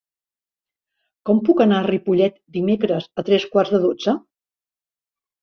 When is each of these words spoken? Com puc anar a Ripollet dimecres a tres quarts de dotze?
Com 1.29 1.41
puc 1.49 1.61
anar 1.65 1.81
a 1.81 1.85
Ripollet 1.89 2.39
dimecres 2.57 3.07
a 3.23 3.27
tres 3.29 3.47
quarts 3.53 3.77
de 3.77 3.83
dotze? 3.87 4.17